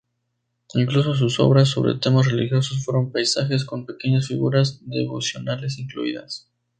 Incluso 0.73 1.13
sus 1.13 1.39
obras 1.39 1.69
sobre 1.69 1.93
temas 1.93 2.25
religiosos 2.25 2.83
fueron 2.83 3.11
paisajes 3.11 3.63
con 3.65 3.85
pequeñas 3.85 4.25
figuras 4.25 4.79
devocionales 4.87 5.77
incluidas. 5.77 6.49